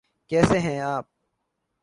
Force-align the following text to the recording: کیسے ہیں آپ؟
کیسے 0.31 0.59
ہیں 0.59 0.79
آپ؟ 0.81 1.05